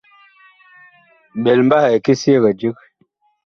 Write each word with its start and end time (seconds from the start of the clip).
Ɓɛl 1.43 1.59
mbahɛ 1.65 1.89
ki 2.05 2.13
si 2.21 2.31
ɛg 2.37 2.45
dig. 2.59 2.77